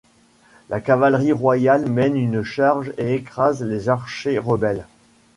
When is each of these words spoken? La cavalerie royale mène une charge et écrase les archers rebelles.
La 0.69 0.81
cavalerie 0.81 1.31
royale 1.31 1.87
mène 1.87 2.15
une 2.17 2.41
charge 2.41 2.91
et 2.97 3.13
écrase 3.13 3.61
les 3.61 3.87
archers 3.87 4.39
rebelles. 4.39 4.87